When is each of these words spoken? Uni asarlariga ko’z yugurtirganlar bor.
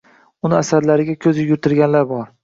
Uni 0.47 0.55
asarlariga 0.61 1.13
ko’z 1.25 1.35
yugurtirganlar 1.43 2.03
bor. 2.13 2.25